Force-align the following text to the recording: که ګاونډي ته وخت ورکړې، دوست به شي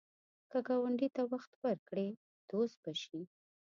که 0.51 0.59
ګاونډي 0.67 1.07
ته 1.15 1.21
وخت 1.31 1.51
ورکړې، 1.63 2.07
دوست 2.49 2.77
به 2.83 2.93
شي 3.03 3.21